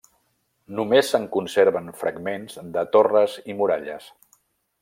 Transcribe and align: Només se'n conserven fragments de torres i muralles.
Només 0.79 1.11
se'n 1.15 1.27
conserven 1.35 1.93
fragments 2.01 2.57
de 2.79 2.87
torres 2.97 3.39
i 3.55 3.61
muralles. 3.61 4.13